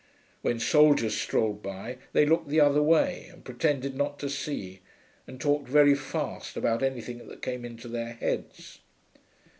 When 0.41 0.59
soldiers 0.59 1.15
strolled 1.15 1.61
by 1.61 1.99
they 2.11 2.25
looked 2.25 2.49
the 2.49 2.59
other 2.59 2.81
way 2.81 3.29
and 3.31 3.45
pretended 3.45 3.95
not 3.95 4.17
to 4.21 4.31
see, 4.31 4.79
and 5.27 5.39
talked 5.39 5.67
very 5.69 5.93
fast 5.93 6.57
about 6.57 6.81
anything 6.81 7.27
that 7.27 7.43
came 7.43 7.63
into 7.63 7.87
their 7.87 8.13
heads. 8.13 8.79